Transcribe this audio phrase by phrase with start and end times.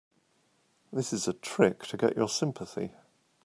[0.91, 2.93] This is a trick to get your sympathy.